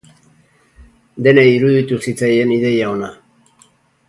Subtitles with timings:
[1.27, 3.13] Denei iruditu zitzaien ideia ona.